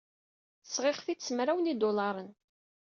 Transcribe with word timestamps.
Sɣiɣ-t-id 0.63 1.21
s 1.25 1.29
mraw 1.35 1.59
n 1.61 1.69
yidulaṛen. 1.69 2.29